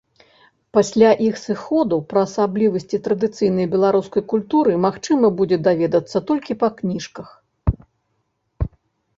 [0.77, 7.27] Пасля іх сыходу пра асаблівасці традыцыйнай беларускай культуры магчыма будзе даведацца толькі па кніжках.